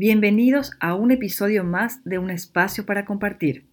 Bienvenidos 0.00 0.70
a 0.78 0.94
un 0.94 1.10
episodio 1.10 1.64
más 1.64 2.04
de 2.04 2.20
Un 2.20 2.30
espacio 2.30 2.86
para 2.86 3.04
compartir. 3.04 3.66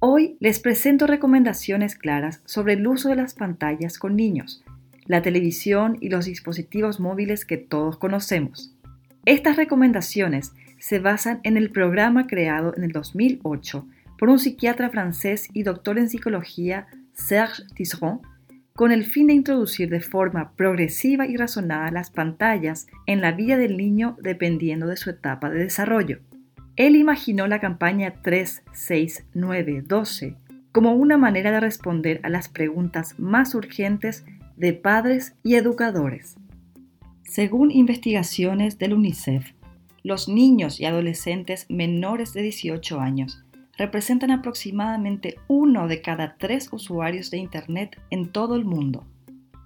Hoy 0.00 0.36
les 0.40 0.58
presento 0.58 1.06
recomendaciones 1.06 1.94
claras 1.94 2.42
sobre 2.44 2.72
el 2.72 2.84
uso 2.88 3.08
de 3.08 3.14
las 3.14 3.34
pantallas 3.34 3.96
con 3.96 4.16
niños, 4.16 4.64
la 5.06 5.22
televisión 5.22 5.96
y 6.00 6.08
los 6.08 6.24
dispositivos 6.24 6.98
móviles 6.98 7.44
que 7.44 7.56
todos 7.56 7.98
conocemos. 7.98 8.74
Estas 9.24 9.54
recomendaciones 9.54 10.54
se 10.80 10.98
basan 10.98 11.38
en 11.44 11.56
el 11.56 11.70
programa 11.70 12.26
creado 12.26 12.74
en 12.76 12.82
el 12.82 12.90
2008 12.90 13.86
por 14.18 14.28
un 14.28 14.40
psiquiatra 14.40 14.90
francés 14.90 15.46
y 15.52 15.62
doctor 15.62 15.98
en 15.98 16.08
psicología, 16.08 16.88
Serge 17.12 17.62
Tisserand, 17.76 18.22
con 18.80 18.92
el 18.92 19.04
fin 19.04 19.26
de 19.26 19.34
introducir 19.34 19.90
de 19.90 20.00
forma 20.00 20.54
progresiva 20.56 21.26
y 21.26 21.36
razonada 21.36 21.90
las 21.90 22.10
pantallas 22.10 22.86
en 23.04 23.20
la 23.20 23.32
vida 23.32 23.58
del 23.58 23.76
niño 23.76 24.16
dependiendo 24.22 24.86
de 24.86 24.96
su 24.96 25.10
etapa 25.10 25.50
de 25.50 25.58
desarrollo. 25.64 26.20
Él 26.76 26.96
imaginó 26.96 27.46
la 27.46 27.60
campaña 27.60 28.22
3, 28.22 28.62
6, 28.72 29.26
9, 29.34 29.82
12 29.86 30.34
como 30.72 30.94
una 30.94 31.18
manera 31.18 31.52
de 31.52 31.60
responder 31.60 32.20
a 32.22 32.30
las 32.30 32.48
preguntas 32.48 33.18
más 33.18 33.54
urgentes 33.54 34.24
de 34.56 34.72
padres 34.72 35.34
y 35.42 35.56
educadores. 35.56 36.38
Según 37.22 37.70
investigaciones 37.70 38.78
del 38.78 38.94
UNICEF, 38.94 39.52
los 40.02 40.26
niños 40.26 40.80
y 40.80 40.86
adolescentes 40.86 41.66
menores 41.68 42.32
de 42.32 42.40
18 42.40 42.98
años 42.98 43.44
representan 43.80 44.30
aproximadamente 44.30 45.38
uno 45.48 45.88
de 45.88 46.02
cada 46.02 46.36
tres 46.36 46.68
usuarios 46.70 47.30
de 47.30 47.38
Internet 47.38 47.98
en 48.10 48.30
todo 48.30 48.54
el 48.54 48.66
mundo. 48.66 49.06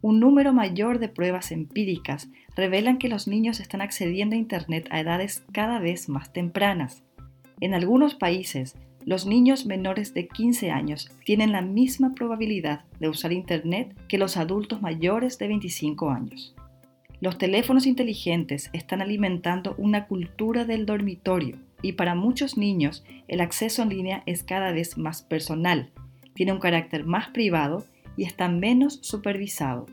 Un 0.03 0.21
número 0.21 0.53
mayor 0.53 1.01
de 1.01 1.09
pruebas 1.09 1.51
empíricas 1.51 2.29
revelan 2.55 2.99
que 2.99 3.09
los 3.09 3.27
niños 3.27 3.59
están 3.59 3.81
accediendo 3.81 4.37
a 4.37 4.39
Internet 4.39 4.87
a 4.93 5.01
edades 5.01 5.43
cada 5.51 5.81
vez 5.81 6.09
más 6.09 6.33
tempranas. 6.33 7.03
En 7.59 7.75
algunos 7.75 8.15
países, 8.15 8.77
los 9.05 9.27
niños 9.27 9.67
menores 9.67 10.15
de 10.15 10.29
15 10.29 10.71
años 10.71 11.11
tienen 11.25 11.51
la 11.51 11.63
misma 11.63 12.15
probabilidad 12.15 12.85
de 13.01 13.09
usar 13.09 13.33
Internet 13.33 13.97
que 14.07 14.19
los 14.19 14.37
adultos 14.37 14.81
mayores 14.81 15.41
de 15.41 15.49
25 15.49 16.11
años. 16.11 16.55
Los 17.21 17.37
teléfonos 17.37 17.85
inteligentes 17.85 18.71
están 18.73 19.03
alimentando 19.03 19.75
una 19.77 20.07
cultura 20.07 20.65
del 20.65 20.87
dormitorio 20.87 21.59
y 21.85 21.93
para 21.93 22.15
muchos 22.15 22.57
niños 22.57 23.05
el 23.29 23.43
acceso 23.43 23.83
en 23.83 23.91
línea 23.91 24.23
es 24.25 24.43
cada 24.43 24.73
vez 24.73 24.97
más 24.97 25.23
personal, 25.23 25.91
tiene 26.35 26.53
un 26.53 26.59
carácter 26.59 27.05
más 27.05 27.29
privado 27.29 27.85
y 28.17 28.25
está 28.25 28.49
menos 28.49 29.01
supervisado. 29.03 29.87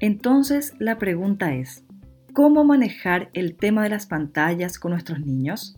Entonces 0.00 0.74
la 0.78 0.96
pregunta 0.96 1.54
es, 1.54 1.84
¿cómo 2.32 2.64
manejar 2.64 3.28
el 3.34 3.56
tema 3.56 3.82
de 3.82 3.90
las 3.90 4.06
pantallas 4.06 4.78
con 4.78 4.92
nuestros 4.92 5.20
niños? 5.20 5.76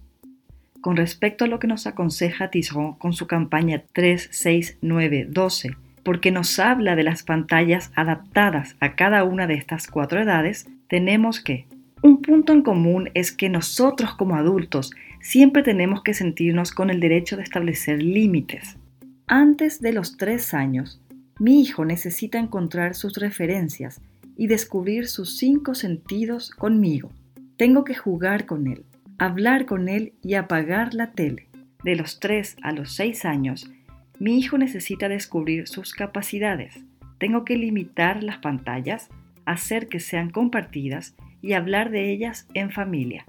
Con 0.80 0.96
respecto 0.96 1.44
a 1.44 1.48
lo 1.48 1.58
que 1.58 1.66
nos 1.66 1.88
aconseja 1.88 2.50
Tisserand 2.50 2.98
con 2.98 3.12
su 3.12 3.27
campaña 3.27 3.82
3, 3.92 4.28
6, 4.30 4.78
9, 4.82 5.27
12, 5.30 5.77
porque 6.05 6.30
nos 6.30 6.60
habla 6.60 6.94
de 6.94 7.02
las 7.02 7.24
pantallas 7.24 7.90
adaptadas 7.96 8.77
a 8.78 8.94
cada 8.94 9.24
una 9.24 9.48
de 9.48 9.55
estas 9.55 9.88
cuatro 9.88 10.20
edades, 10.20 10.68
tenemos 10.86 11.40
que 11.40 11.66
un 12.05 12.20
punto 12.20 12.52
en 12.52 12.60
común 12.60 13.08
es 13.14 13.32
que 13.32 13.48
nosotros 13.48 14.14
como 14.14 14.36
adultos 14.36 14.92
siempre 15.25 15.62
tenemos 15.62 16.03
que 16.03 16.12
sentirnos 16.12 16.70
con 16.70 16.91
el 16.91 17.00
derecho 17.00 17.36
de 17.36 17.42
establecer 17.42 18.03
límites. 18.03 18.77
Antes 19.27 19.80
de 19.80 19.94
los 19.94 20.19
tres 20.19 20.53
años, 20.53 21.00
mi 21.41 21.62
hijo 21.62 21.86
necesita 21.86 22.39
encontrar 22.39 22.94
sus 22.94 23.14
referencias 23.14 24.02
y 24.36 24.48
descubrir 24.48 25.08
sus 25.08 25.39
cinco 25.39 25.75
sentidos 25.75 26.50
conmigo. 26.50 27.11
Tengo 27.56 27.84
que 27.84 27.95
jugar 27.95 28.45
con 28.45 28.67
él, 28.67 28.84
hablar 29.19 29.64
con 29.64 29.89
él 29.89 30.12
y 30.22 30.34
apagar 30.34 30.92
la 30.92 31.12
tele. 31.12 31.48
De 31.83 31.97
los 31.97 32.20
tres 32.20 32.56
a 32.62 32.72
los 32.72 32.95
seis 32.95 33.25
años, 33.25 33.70
mi 34.19 34.39
hijo 34.39 34.58
necesita 34.58 35.08
descubrir 35.08 35.69
sus 35.69 35.95
capacidades. 35.95 36.84
Tengo 37.19 37.46
que 37.46 37.56
limitar 37.56 38.23
las 38.23 38.39
pantallas, 38.39 39.08
hacer 39.46 39.89
que 39.89 40.01
sean 40.01 40.29
compartidas 40.29 41.14
y 41.41 41.55
hablar 41.55 41.91
de 41.91 42.12
ellas 42.12 42.46
en 42.52 42.70
familia. 42.70 43.24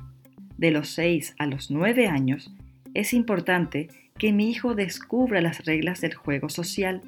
De 0.57 0.71
los 0.71 0.89
6 0.89 1.35
a 1.38 1.45
los 1.45 1.71
9 1.71 2.07
años, 2.07 2.53
es 2.93 3.13
importante 3.13 3.89
que 4.17 4.31
mi 4.31 4.49
hijo 4.49 4.75
descubra 4.75 5.41
las 5.41 5.66
reglas 5.66 5.99
del 6.01 6.13
juego 6.13 6.49
social. 6.49 7.01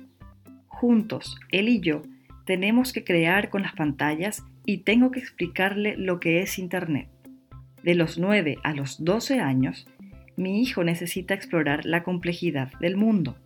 Juntos, 0.67 1.39
él 1.51 1.69
y 1.69 1.79
yo, 1.79 2.01
tenemos 2.45 2.93
que 2.93 3.03
crear 3.03 3.49
con 3.49 3.61
las 3.61 3.73
pantallas 3.73 4.43
y 4.65 4.79
tengo 4.79 5.11
que 5.11 5.19
explicarle 5.19 5.95
lo 5.97 6.19
que 6.19 6.41
es 6.41 6.59
Internet. 6.59 7.07
De 7.83 7.95
los 7.95 8.17
9 8.17 8.57
a 8.63 8.73
los 8.73 9.03
12 9.03 9.39
años, 9.39 9.87
mi 10.35 10.61
hijo 10.61 10.83
necesita 10.83 11.33
explorar 11.33 11.85
la 11.85 12.03
complejidad 12.03 12.71
del 12.79 12.97
mundo. 12.97 13.37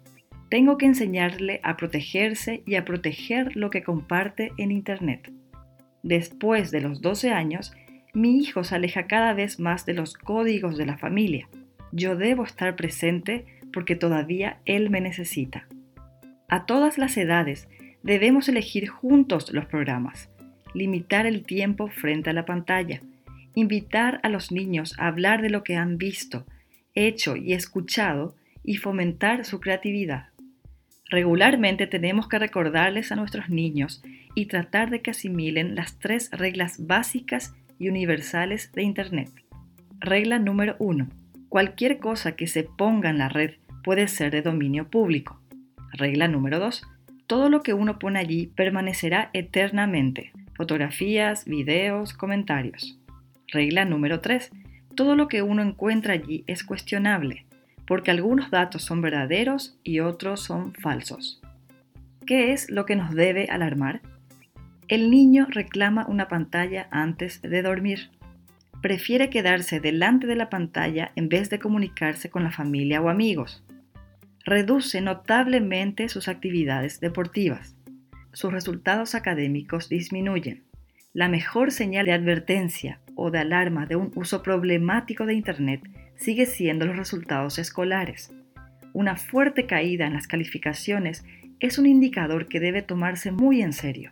Tengo 0.50 0.78
que 0.78 0.88
enseñarle 0.88 1.61
a 1.63 1.78
protegerse 1.78 2.63
y 2.66 2.75
a 2.75 2.84
proteger 2.84 3.56
lo 3.56 3.69
que 3.69 3.84
comparte 3.84 4.51
en 4.57 4.72
Internet. 4.72 5.31
Después 6.03 6.72
de 6.72 6.81
los 6.81 7.01
12 7.01 7.29
años, 7.29 7.72
mi 8.13 8.38
hijo 8.38 8.63
se 8.63 8.75
aleja 8.75 9.07
cada 9.07 9.33
vez 9.33 9.59
más 9.59 9.85
de 9.85 9.94
los 9.94 10.13
códigos 10.13 10.77
de 10.77 10.85
la 10.85 10.97
familia. 10.97 11.47
Yo 11.91 12.16
debo 12.16 12.44
estar 12.44 12.75
presente 12.75 13.45
porque 13.72 13.95
todavía 13.95 14.59
él 14.66 14.89
me 14.89 15.01
necesita. 15.01 15.67
A 16.49 16.66
todas 16.66 16.97
las 16.97 17.16
edades 17.17 17.67
debemos 18.03 18.49
elegir 18.49 18.89
juntos 18.89 19.53
los 19.53 19.66
programas, 19.66 20.29
limitar 20.73 21.25
el 21.25 21.44
tiempo 21.44 21.88
frente 21.88 22.29
a 22.29 22.33
la 22.33 22.45
pantalla, 22.45 23.01
invitar 23.55 24.19
a 24.23 24.29
los 24.29 24.51
niños 24.51 24.95
a 24.99 25.07
hablar 25.07 25.41
de 25.41 25.49
lo 25.49 25.63
que 25.63 25.75
han 25.75 25.97
visto, 25.97 26.45
hecho 26.93 27.35
y 27.35 27.53
escuchado 27.53 28.35
y 28.63 28.78
fomentar 28.78 29.45
su 29.45 29.59
creatividad. 29.59 30.28
Regularmente 31.09 31.88
tenemos 31.88 32.29
que 32.29 32.39
recordarles 32.39 33.11
a 33.11 33.16
nuestros 33.16 33.49
niños 33.49 34.01
y 34.33 34.45
tratar 34.45 34.89
de 34.89 35.01
que 35.01 35.11
asimilen 35.11 35.75
las 35.75 35.99
tres 35.99 36.29
reglas 36.31 36.85
básicas 36.88 37.53
universales 37.90 38.72
de 38.74 38.84
Internet. 38.84 39.30
Regla 40.00 40.40
número 40.40 40.75
1. 40.80 41.08
Cualquier 41.50 42.00
cosa 42.00 42.34
que 42.34 42.47
se 42.47 42.64
ponga 42.64 43.09
en 43.09 43.18
la 43.18 43.30
red 43.30 43.56
puede 43.84 44.08
ser 44.08 44.31
de 44.31 44.42
dominio 44.42 44.90
público. 44.90 45.40
Regla 45.94 46.28
número 46.28 46.59
2. 46.59 46.84
Todo 47.28 47.50
lo 47.50 47.62
que 47.62 47.74
uno 47.74 48.00
pone 48.00 48.20
allí 48.20 48.47
permanecerá 48.47 49.30
eternamente. 49.34 50.31
Fotografías, 50.56 51.46
videos, 51.46 52.14
comentarios. 52.14 53.00
Regla 53.47 53.86
número 53.86 54.22
3. 54.22 54.52
Todo 54.96 55.16
lo 55.16 55.28
que 55.28 55.41
uno 55.41 55.62
encuentra 55.62 56.14
allí 56.14 56.44
es 56.47 56.64
cuestionable 56.64 57.46
porque 57.91 58.09
algunos 58.09 58.50
datos 58.50 58.84
son 58.84 59.02
verdaderos 59.02 59.78
y 59.84 60.00
otros 60.00 60.40
son 60.41 60.74
falsos. 60.75 61.41
¿Qué 62.25 62.53
es 62.53 62.70
lo 62.70 62.86
que 62.86 62.96
nos 62.96 63.14
debe 63.14 63.47
alarmar? 63.50 64.00
El 64.91 65.09
niño 65.09 65.47
reclama 65.50 66.06
una 66.06 66.28
pantalla 66.28 66.90
antes 66.91 67.41
de 67.41 67.62
dormir. 67.62 68.09
Prefiere 68.81 69.29
quedarse 69.29 69.79
delante 69.79 70.28
de 70.28 70.35
la 70.35 70.50
pantalla 70.50 71.13
en 71.16 71.29
vez 71.29 71.50
de 71.50 71.59
comunicarse 71.59 72.29
con 72.29 72.44
la 72.44 72.52
familia 72.52 73.02
o 73.02 73.07
amigos. 73.07 73.63
Reduce 74.44 75.00
notablemente 75.00 76.09
sus 76.09 76.28
actividades 76.28 77.00
deportivas. 77.00 77.78
Sus 78.34 78.52
resultados 78.52 79.16
académicos 79.16 79.88
disminuyen. 79.88 80.66
La 81.13 81.29
mejor 81.29 81.72
señal 81.72 82.08
de 82.08 82.12
advertencia 82.12 83.00
o 83.16 83.31
de 83.31 83.40
alarma 83.40 83.85
de 83.85 83.96
un 83.96 84.12
uso 84.16 84.44
problemático 84.44 85.25
de 85.25 85.35
Internet 85.35 85.90
sigue 86.18 86.46
siendo 86.46 86.85
los 86.85 86.97
resultados 86.97 87.59
escolares. 87.59 88.34
Una 88.91 89.16
fuerte 89.16 89.68
caída 89.68 90.06
en 90.06 90.16
las 90.16 90.28
calificaciones 90.28 91.23
es 91.62 91.78
un 91.78 91.85
indicador 91.85 92.50
que 92.50 92.59
debe 92.59 92.81
tomarse 92.81 93.31
muy 93.31 93.62
en 93.62 93.72
serio. 93.72 94.12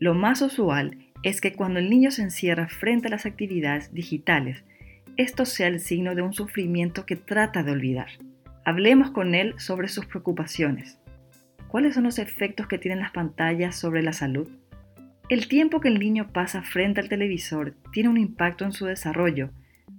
Lo 0.00 0.14
más 0.14 0.40
usual 0.40 0.96
es 1.22 1.42
que 1.42 1.52
cuando 1.52 1.78
el 1.78 1.90
niño 1.90 2.10
se 2.10 2.22
encierra 2.22 2.68
frente 2.68 3.08
a 3.08 3.10
las 3.10 3.26
actividades 3.26 3.92
digitales, 3.92 4.64
esto 5.18 5.44
sea 5.44 5.66
el 5.66 5.78
signo 5.78 6.14
de 6.14 6.22
un 6.22 6.32
sufrimiento 6.32 7.04
que 7.04 7.16
trata 7.16 7.62
de 7.62 7.72
olvidar. 7.72 8.08
Hablemos 8.64 9.10
con 9.10 9.34
él 9.34 9.52
sobre 9.58 9.88
sus 9.88 10.06
preocupaciones. 10.06 10.98
¿Cuáles 11.68 11.96
son 11.96 12.04
los 12.04 12.18
efectos 12.18 12.66
que 12.66 12.78
tienen 12.78 13.00
las 13.00 13.10
pantallas 13.10 13.76
sobre 13.76 14.02
la 14.02 14.14
salud? 14.14 14.48
El 15.28 15.48
tiempo 15.48 15.80
que 15.80 15.88
el 15.88 15.98
niño 15.98 16.32
pasa 16.32 16.62
frente 16.62 17.02
al 17.02 17.10
televisor 17.10 17.74
tiene 17.92 18.08
un 18.08 18.16
impacto 18.16 18.64
en 18.64 18.72
su 18.72 18.86
desarrollo 18.86 19.50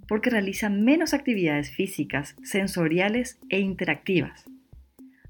porque 0.08 0.30
realiza 0.30 0.68
menos 0.68 1.14
actividades 1.14 1.70
físicas, 1.70 2.34
sensoriales 2.42 3.38
e 3.50 3.60
interactivas. 3.60 4.46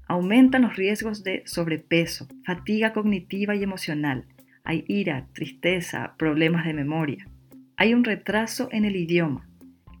Aumentan 0.07 0.63
los 0.63 0.75
riesgos 0.75 1.23
de 1.23 1.43
sobrepeso, 1.45 2.27
fatiga 2.43 2.91
cognitiva 2.91 3.55
y 3.55 3.61
emocional. 3.61 4.25
Hay 4.65 4.85
ira, 4.87 5.27
tristeza, 5.33 6.15
problemas 6.17 6.65
de 6.65 6.73
memoria. 6.73 7.27
Hay 7.75 7.93
un 7.93 8.05
retraso 8.05 8.69
en 8.71 8.85
el 8.85 8.95
idioma, 8.95 9.49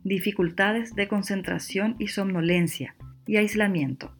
dificultades 0.05 0.95
de 0.95 1.09
concentración 1.09 1.97
y 1.99 2.07
somnolencia 2.07 2.95
y 3.27 3.35
aislamiento. 3.35 4.15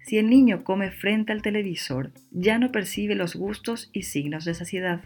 Si 0.00 0.18
el 0.18 0.28
niño 0.28 0.62
come 0.62 0.90
frente 0.90 1.32
al 1.32 1.40
televisor, 1.40 2.12
ya 2.30 2.58
no 2.58 2.70
percibe 2.70 3.14
los 3.14 3.34
gustos 3.34 3.88
y 3.94 4.02
signos 4.02 4.44
de 4.44 4.54
saciedad. 4.54 5.00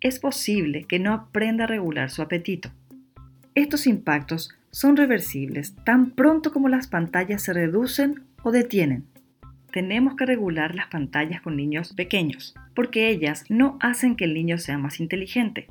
Es 0.00 0.18
posible 0.18 0.84
que 0.84 0.98
no 0.98 1.14
aprenda 1.14 1.64
a 1.64 1.66
regular 1.66 2.10
su 2.10 2.20
apetito. 2.20 2.70
Estos 3.54 3.86
impactos 3.86 4.50
son 4.70 4.98
reversibles 4.98 5.74
tan 5.84 6.10
pronto 6.10 6.52
como 6.52 6.68
las 6.68 6.88
pantallas 6.88 7.42
se 7.42 7.54
reducen 7.54 8.24
o 8.42 8.52
detienen. 8.52 9.06
Tenemos 9.72 10.16
que 10.16 10.26
regular 10.26 10.74
las 10.74 10.86
pantallas 10.88 11.40
con 11.40 11.56
niños 11.56 11.92
pequeños, 11.94 12.54
porque 12.74 13.08
ellas 13.08 13.44
no 13.48 13.78
hacen 13.80 14.16
que 14.16 14.24
el 14.24 14.34
niño 14.34 14.58
sea 14.58 14.78
más 14.78 15.00
inteligente. 15.00 15.66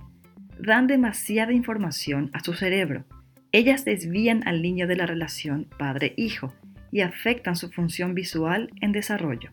Dan 0.60 0.88
demasiada 0.88 1.54
información 1.54 2.30
a 2.34 2.44
su 2.44 2.54
cerebro. 2.54 3.04
Ellas 3.52 3.86
desvían 3.86 4.48
al 4.48 4.62
niño 4.62 4.88
de 4.88 4.96
la 4.96 5.06
relación 5.06 5.68
padre-hijo 5.78 6.54
y 6.92 7.02
afectan 7.02 7.56
su 7.56 7.72
función 7.72 8.14
visual 8.14 8.70
en 8.82 8.92
desarrollo. 8.92 9.52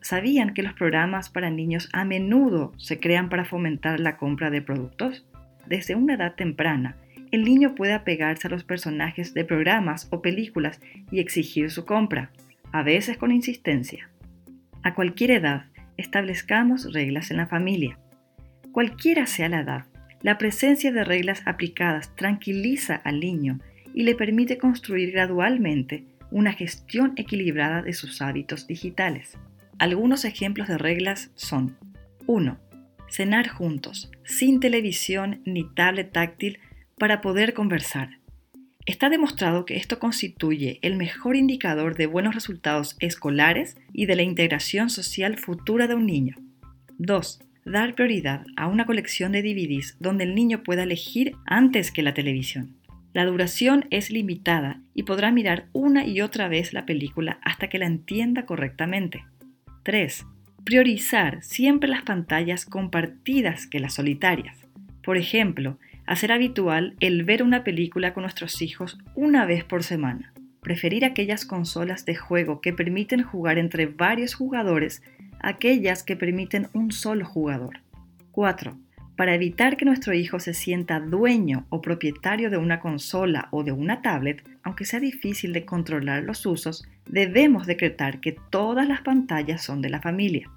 ¿Sabían 0.00 0.54
que 0.54 0.62
los 0.62 0.72
programas 0.72 1.30
para 1.30 1.50
niños 1.50 1.88
a 1.92 2.04
menudo 2.04 2.72
se 2.76 3.00
crean 3.00 3.28
para 3.28 3.44
fomentar 3.44 3.98
la 3.98 4.16
compra 4.16 4.50
de 4.50 4.62
productos? 4.62 5.26
Desde 5.66 5.96
una 5.96 6.14
edad 6.14 6.36
temprana, 6.36 6.96
el 7.32 7.42
niño 7.44 7.74
puede 7.74 7.92
apegarse 7.92 8.46
a 8.46 8.50
los 8.50 8.62
personajes 8.62 9.34
de 9.34 9.44
programas 9.44 10.06
o 10.12 10.22
películas 10.22 10.80
y 11.10 11.18
exigir 11.18 11.70
su 11.70 11.84
compra, 11.84 12.30
a 12.72 12.82
veces 12.82 13.16
con 13.16 13.32
insistencia. 13.32 14.10
A 14.82 14.94
cualquier 14.94 15.32
edad, 15.32 15.66
establezcamos 15.96 16.92
reglas 16.92 17.30
en 17.30 17.38
la 17.38 17.46
familia. 17.46 17.98
Cualquiera 18.72 19.26
sea 19.26 19.48
la 19.48 19.60
edad, 19.60 19.86
la 20.22 20.38
presencia 20.38 20.92
de 20.92 21.04
reglas 21.04 21.42
aplicadas 21.46 22.14
tranquiliza 22.16 22.96
al 22.96 23.20
niño 23.20 23.58
y 23.94 24.02
le 24.02 24.14
permite 24.14 24.58
construir 24.58 25.12
gradualmente 25.12 26.04
una 26.30 26.52
gestión 26.52 27.12
equilibrada 27.16 27.82
de 27.82 27.92
sus 27.92 28.20
hábitos 28.20 28.66
digitales. 28.66 29.38
Algunos 29.78 30.24
ejemplos 30.24 30.68
de 30.68 30.78
reglas 30.78 31.30
son 31.34 31.76
1. 32.26 32.58
Cenar 33.08 33.48
juntos, 33.48 34.10
sin 34.24 34.60
televisión 34.60 35.40
ni 35.44 35.64
tablet 35.74 36.12
táctil 36.12 36.58
para 36.98 37.20
poder 37.20 37.54
conversar. 37.54 38.18
Está 38.86 39.10
demostrado 39.10 39.64
que 39.64 39.76
esto 39.76 39.98
constituye 39.98 40.78
el 40.80 40.96
mejor 40.96 41.34
indicador 41.34 41.96
de 41.96 42.06
buenos 42.06 42.36
resultados 42.36 42.96
escolares 43.00 43.76
y 43.92 44.06
de 44.06 44.14
la 44.14 44.22
integración 44.22 44.90
social 44.90 45.38
futura 45.38 45.88
de 45.88 45.96
un 45.96 46.06
niño. 46.06 46.36
2. 46.98 47.40
Dar 47.64 47.96
prioridad 47.96 48.46
a 48.56 48.68
una 48.68 48.86
colección 48.86 49.32
de 49.32 49.42
DVDs 49.42 49.96
donde 49.98 50.22
el 50.22 50.36
niño 50.36 50.62
pueda 50.62 50.84
elegir 50.84 51.34
antes 51.46 51.90
que 51.90 52.02
la 52.02 52.14
televisión. 52.14 52.76
La 53.12 53.24
duración 53.24 53.86
es 53.90 54.12
limitada 54.12 54.80
y 54.94 55.02
podrá 55.02 55.32
mirar 55.32 55.66
una 55.72 56.06
y 56.06 56.20
otra 56.20 56.46
vez 56.46 56.72
la 56.72 56.86
película 56.86 57.40
hasta 57.42 57.68
que 57.68 57.78
la 57.78 57.86
entienda 57.86 58.46
correctamente. 58.46 59.24
3. 59.82 60.24
Priorizar 60.64 61.42
siempre 61.42 61.88
las 61.88 62.02
pantallas 62.02 62.64
compartidas 62.64 63.66
que 63.66 63.80
las 63.80 63.94
solitarias. 63.94 64.56
Por 65.02 65.16
ejemplo, 65.16 65.78
hacer 66.06 66.32
habitual 66.32 66.94
el 67.00 67.24
ver 67.24 67.42
una 67.42 67.64
película 67.64 68.14
con 68.14 68.22
nuestros 68.22 68.62
hijos 68.62 68.98
una 69.14 69.44
vez 69.46 69.64
por 69.64 69.82
semana. 69.82 70.32
Preferir 70.60 71.04
aquellas 71.04 71.44
consolas 71.44 72.04
de 72.04 72.16
juego 72.16 72.60
que 72.60 72.72
permiten 72.72 73.22
jugar 73.22 73.58
entre 73.58 73.86
varios 73.86 74.34
jugadores 74.34 75.02
a 75.40 75.50
aquellas 75.50 76.02
que 76.02 76.16
permiten 76.16 76.68
un 76.72 76.92
solo 76.92 77.24
jugador. 77.24 77.80
4 78.32 78.76
para 79.16 79.34
evitar 79.34 79.76
que 79.76 79.86
nuestro 79.86 80.12
hijo 80.12 80.38
se 80.40 80.52
sienta 80.52 81.00
dueño 81.00 81.66
o 81.70 81.80
propietario 81.80 82.50
de 82.50 82.58
una 82.58 82.80
consola 82.80 83.48
o 83.50 83.64
de 83.64 83.72
una 83.72 84.02
tablet, 84.02 84.46
aunque 84.62 84.84
sea 84.84 85.00
difícil 85.00 85.54
de 85.54 85.64
controlar 85.64 86.22
los 86.22 86.44
usos, 86.44 86.86
debemos 87.08 87.66
decretar 87.66 88.20
que 88.20 88.36
todas 88.50 88.86
las 88.86 89.00
pantallas 89.00 89.62
son 89.62 89.80
de 89.80 89.88
la 89.88 90.02
familia. 90.02 90.50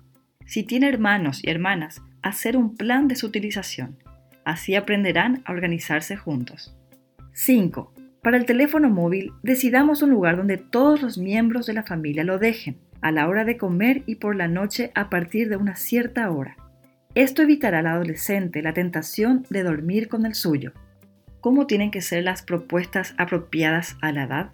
Si 0.45 0.63
tiene 0.63 0.89
hermanos 0.89 1.41
y 1.43 1.49
hermanas, 1.49 2.01
hacer 2.21 2.57
un 2.57 2.75
plan 2.75 3.07
de 3.07 3.15
su 3.15 3.27
utilización. 3.27 3.97
Así 4.45 4.75
aprenderán 4.75 5.41
a 5.45 5.51
organizarse 5.51 6.15
juntos. 6.15 6.75
5. 7.33 7.93
Para 8.21 8.37
el 8.37 8.45
teléfono 8.45 8.89
móvil, 8.89 9.31
decidamos 9.43 10.01
un 10.01 10.09
lugar 10.09 10.37
donde 10.37 10.57
todos 10.57 11.01
los 11.01 11.17
miembros 11.17 11.65
de 11.65 11.73
la 11.73 11.83
familia 11.83 12.23
lo 12.23 12.37
dejen, 12.37 12.77
a 13.01 13.11
la 13.11 13.27
hora 13.27 13.45
de 13.45 13.57
comer 13.57 14.03
y 14.05 14.15
por 14.15 14.35
la 14.35 14.47
noche 14.47 14.91
a 14.93 15.09
partir 15.09 15.49
de 15.49 15.55
una 15.55 15.75
cierta 15.75 16.29
hora. 16.29 16.57
Esto 17.15 17.41
evitará 17.41 17.79
al 17.79 17.87
adolescente 17.87 18.61
la 18.61 18.73
tentación 18.73 19.45
de 19.49 19.63
dormir 19.63 20.09
con 20.09 20.25
el 20.25 20.35
suyo. 20.35 20.73
¿Cómo 21.41 21.65
tienen 21.65 21.91
que 21.91 22.01
ser 22.01 22.23
las 22.23 22.41
propuestas 22.43 23.15
apropiadas 23.17 23.97
a 24.01 24.11
la 24.11 24.23
edad? 24.23 24.51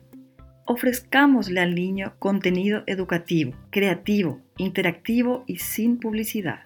Ofrezcámosle 0.65 1.59
al 1.59 1.75
niño 1.75 2.13
contenido 2.19 2.83
educativo, 2.85 3.53
creativo, 3.71 4.41
interactivo 4.57 5.43
y 5.47 5.57
sin 5.57 5.97
publicidad. 5.97 6.59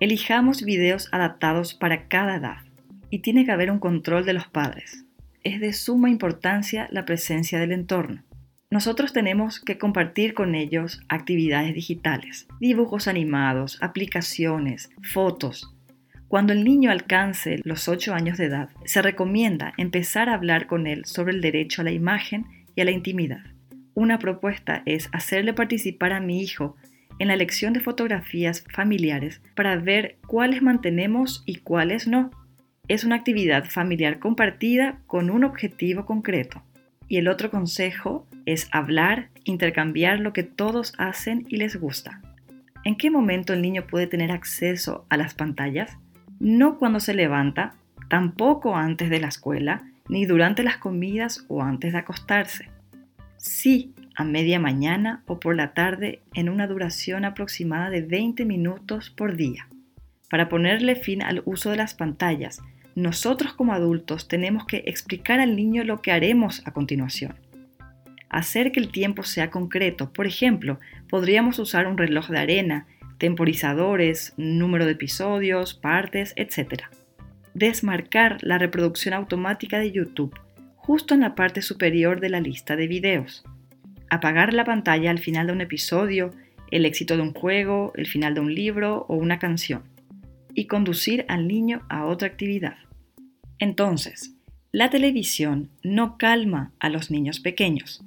Elijamos 0.00 0.62
videos 0.62 1.08
adaptados 1.10 1.74
para 1.74 2.06
cada 2.06 2.36
edad 2.36 2.58
y 3.10 3.18
tiene 3.18 3.44
que 3.44 3.50
haber 3.50 3.72
un 3.72 3.80
control 3.80 4.24
de 4.24 4.32
los 4.32 4.46
padres. 4.46 5.04
Es 5.42 5.60
de 5.60 5.72
suma 5.72 6.08
importancia 6.08 6.86
la 6.92 7.04
presencia 7.04 7.58
del 7.58 7.72
entorno. 7.72 8.22
Nosotros 8.70 9.12
tenemos 9.12 9.58
que 9.58 9.76
compartir 9.76 10.34
con 10.34 10.54
ellos 10.54 11.00
actividades 11.08 11.74
digitales, 11.74 12.46
dibujos 12.60 13.08
animados, 13.08 13.76
aplicaciones, 13.80 14.88
fotos. 15.02 15.74
Cuando 16.28 16.52
el 16.52 16.62
niño 16.62 16.92
alcance 16.92 17.58
los 17.64 17.88
8 17.88 18.14
años 18.14 18.38
de 18.38 18.44
edad, 18.44 18.68
se 18.84 19.02
recomienda 19.02 19.72
empezar 19.78 20.28
a 20.28 20.34
hablar 20.34 20.68
con 20.68 20.86
él 20.86 21.06
sobre 21.06 21.32
el 21.32 21.40
derecho 21.40 21.80
a 21.80 21.84
la 21.84 21.90
imagen 21.90 22.46
y 22.76 22.82
a 22.82 22.84
la 22.84 22.92
intimidad. 22.92 23.42
Una 23.94 24.20
propuesta 24.20 24.82
es 24.86 25.08
hacerle 25.10 25.54
participar 25.54 26.12
a 26.12 26.20
mi 26.20 26.40
hijo 26.40 26.76
en 27.18 27.28
la 27.28 27.34
elección 27.34 27.72
de 27.72 27.80
fotografías 27.80 28.64
familiares 28.72 29.40
para 29.54 29.76
ver 29.76 30.16
cuáles 30.26 30.62
mantenemos 30.62 31.42
y 31.46 31.56
cuáles 31.56 32.06
no. 32.06 32.30
Es 32.88 33.04
una 33.04 33.16
actividad 33.16 33.64
familiar 33.66 34.18
compartida 34.18 35.00
con 35.06 35.30
un 35.30 35.44
objetivo 35.44 36.06
concreto. 36.06 36.62
Y 37.08 37.16
el 37.16 37.28
otro 37.28 37.50
consejo 37.50 38.26
es 38.46 38.68
hablar, 38.70 39.28
intercambiar 39.44 40.20
lo 40.20 40.32
que 40.32 40.42
todos 40.42 40.94
hacen 40.98 41.46
y 41.48 41.56
les 41.56 41.76
gusta. 41.76 42.20
¿En 42.84 42.96
qué 42.96 43.10
momento 43.10 43.52
el 43.52 43.62
niño 43.62 43.86
puede 43.86 44.06
tener 44.06 44.30
acceso 44.30 45.06
a 45.08 45.16
las 45.16 45.34
pantallas? 45.34 45.98
No 46.38 46.78
cuando 46.78 47.00
se 47.00 47.14
levanta, 47.14 47.74
tampoco 48.08 48.76
antes 48.76 49.10
de 49.10 49.20
la 49.20 49.28
escuela, 49.28 49.82
ni 50.08 50.24
durante 50.24 50.62
las 50.62 50.78
comidas 50.78 51.44
o 51.48 51.62
antes 51.62 51.92
de 51.92 51.98
acostarse. 51.98 52.70
Sí, 53.36 53.94
a 54.18 54.24
media 54.24 54.58
mañana 54.58 55.22
o 55.26 55.38
por 55.38 55.54
la 55.54 55.74
tarde 55.74 56.22
en 56.34 56.48
una 56.48 56.66
duración 56.66 57.24
aproximada 57.24 57.88
de 57.88 58.02
20 58.02 58.44
minutos 58.44 59.10
por 59.10 59.36
día. 59.36 59.68
Para 60.28 60.48
ponerle 60.48 60.96
fin 60.96 61.22
al 61.22 61.42
uso 61.44 61.70
de 61.70 61.76
las 61.76 61.94
pantallas, 61.94 62.60
nosotros 62.96 63.52
como 63.52 63.72
adultos 63.72 64.26
tenemos 64.26 64.66
que 64.66 64.82
explicar 64.86 65.38
al 65.38 65.54
niño 65.54 65.84
lo 65.84 66.02
que 66.02 66.10
haremos 66.10 66.66
a 66.66 66.72
continuación. 66.72 67.36
Hacer 68.28 68.72
que 68.72 68.80
el 68.80 68.90
tiempo 68.90 69.22
sea 69.22 69.50
concreto. 69.50 70.12
Por 70.12 70.26
ejemplo, 70.26 70.80
podríamos 71.08 71.60
usar 71.60 71.86
un 71.86 71.96
reloj 71.96 72.28
de 72.28 72.40
arena, 72.40 72.86
temporizadores, 73.18 74.34
número 74.36 74.84
de 74.84 74.92
episodios, 74.92 75.74
partes, 75.74 76.34
etc. 76.34 76.86
Desmarcar 77.54 78.38
la 78.42 78.58
reproducción 78.58 79.14
automática 79.14 79.78
de 79.78 79.92
YouTube 79.92 80.36
justo 80.74 81.14
en 81.14 81.20
la 81.20 81.36
parte 81.36 81.62
superior 81.62 82.18
de 82.18 82.30
la 82.30 82.40
lista 82.40 82.74
de 82.74 82.88
videos. 82.88 83.44
Apagar 84.10 84.54
la 84.54 84.64
pantalla 84.64 85.10
al 85.10 85.18
final 85.18 85.48
de 85.48 85.52
un 85.52 85.60
episodio, 85.60 86.32
el 86.70 86.86
éxito 86.86 87.16
de 87.16 87.22
un 87.22 87.34
juego, 87.34 87.92
el 87.96 88.06
final 88.06 88.34
de 88.34 88.40
un 88.40 88.54
libro 88.54 89.04
o 89.08 89.16
una 89.16 89.38
canción. 89.38 89.82
Y 90.54 90.66
conducir 90.66 91.24
al 91.28 91.46
niño 91.46 91.82
a 91.88 92.06
otra 92.06 92.28
actividad. 92.28 92.76
Entonces, 93.58 94.34
la 94.72 94.90
televisión 94.90 95.70
no 95.82 96.18
calma 96.18 96.72
a 96.78 96.88
los 96.88 97.10
niños 97.10 97.40
pequeños. 97.40 98.04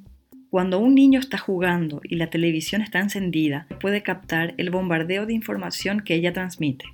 Cuando 0.50 0.80
un 0.80 0.96
niño 0.96 1.20
está 1.20 1.38
jugando 1.38 2.02
y 2.04 2.16
la 2.16 2.30
televisión 2.30 2.82
está 2.82 3.00
encendida, 3.00 3.68
puede 3.80 4.04
captar 4.04 4.54
el 4.58 4.70
bombardeo 4.70 5.26
de 5.26 5.34
información 5.34 6.02
que 6.02 6.16
ella 6.16 6.34
transmite. 6.34 6.86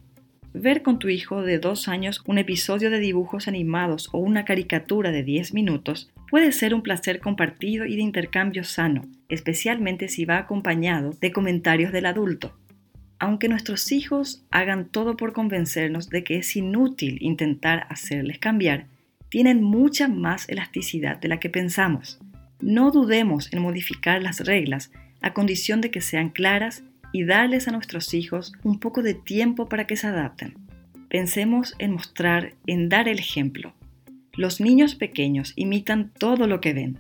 Ver 0.53 0.83
con 0.83 0.99
tu 0.99 1.09
hijo 1.09 1.41
de 1.41 1.59
dos 1.59 1.87
años 1.87 2.23
un 2.27 2.37
episodio 2.37 2.89
de 2.89 2.99
dibujos 2.99 3.47
animados 3.47 4.09
o 4.11 4.19
una 4.19 4.45
caricatura 4.45 5.11
de 5.11 5.23
10 5.23 5.53
minutos 5.53 6.09
puede 6.29 6.51
ser 6.51 6.73
un 6.73 6.81
placer 6.81 7.19
compartido 7.19 7.85
y 7.85 7.95
de 7.95 8.01
intercambio 8.01 8.63
sano, 8.63 9.05
especialmente 9.29 10.07
si 10.07 10.25
va 10.25 10.37
acompañado 10.37 11.11
de 11.21 11.31
comentarios 11.31 11.91
del 11.91 12.05
adulto. 12.05 12.57
Aunque 13.19 13.49
nuestros 13.49 13.91
hijos 13.91 14.43
hagan 14.51 14.89
todo 14.89 15.17
por 15.17 15.33
convencernos 15.33 16.09
de 16.09 16.23
que 16.23 16.37
es 16.37 16.55
inútil 16.55 17.17
intentar 17.21 17.87
hacerles 17.89 18.37
cambiar, 18.37 18.85
tienen 19.29 19.63
mucha 19.63 20.07
más 20.07 20.47
elasticidad 20.49 21.19
de 21.19 21.27
la 21.27 21.39
que 21.39 21.49
pensamos. 21.49 22.19
No 22.61 22.91
dudemos 22.91 23.51
en 23.51 23.61
modificar 23.61 24.21
las 24.21 24.41
reglas 24.41 24.91
a 25.21 25.33
condición 25.33 25.81
de 25.81 25.91
que 25.91 26.01
sean 26.01 26.29
claras 26.29 26.83
y 27.11 27.23
darles 27.23 27.67
a 27.67 27.71
nuestros 27.71 28.13
hijos 28.13 28.53
un 28.63 28.79
poco 28.79 29.01
de 29.01 29.13
tiempo 29.13 29.67
para 29.67 29.87
que 29.87 29.95
se 29.95 30.07
adapten. 30.07 30.55
Pensemos 31.09 31.75
en 31.79 31.93
mostrar, 31.93 32.53
en 32.67 32.89
dar 32.89 33.07
el 33.07 33.19
ejemplo. 33.19 33.73
Los 34.37 34.61
niños 34.61 34.95
pequeños 34.95 35.51
imitan 35.55 36.13
todo 36.17 36.47
lo 36.47 36.61
que 36.61 36.73
ven 36.73 36.99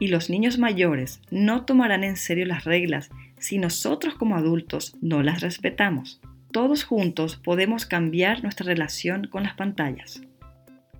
y 0.00 0.08
los 0.08 0.30
niños 0.30 0.58
mayores 0.58 1.20
no 1.30 1.66
tomarán 1.66 2.02
en 2.02 2.16
serio 2.16 2.46
las 2.46 2.64
reglas 2.64 3.10
si 3.38 3.58
nosotros 3.58 4.14
como 4.14 4.36
adultos 4.36 4.96
no 5.02 5.22
las 5.22 5.42
respetamos. 5.42 6.22
Todos 6.50 6.84
juntos 6.84 7.36
podemos 7.36 7.84
cambiar 7.84 8.42
nuestra 8.42 8.64
relación 8.64 9.26
con 9.26 9.42
las 9.42 9.52
pantallas. 9.54 10.22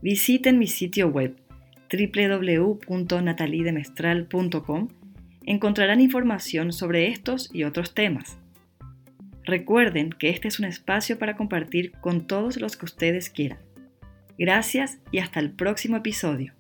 Visiten 0.03 0.59
mi 0.59 0.67
sitio 0.67 1.09
web 1.09 1.39
www.natalidemestral.com 1.91 4.89
encontrarán 5.47 6.03
información 6.03 6.75
sobre 6.75 7.09
estos 7.09 7.49
y 7.55 7.65
otros 7.65 7.95
temas. 7.95 8.37
Recuerden 9.45 10.11
que 10.11 10.29
este 10.29 10.49
es 10.49 10.59
un 10.59 10.67
espacio 10.67 11.19
para 11.19 11.35
compartir 11.35 11.93
con 12.03 12.27
todos 12.27 12.61
los 12.61 12.77
que 12.77 12.85
ustedes 12.85 13.31
quieran. 13.31 13.68
Gracias 14.39 14.99
y 15.11 15.19
hasta 15.19 15.41
el 15.41 15.51
próximo 15.51 15.97
episodio. 15.97 16.58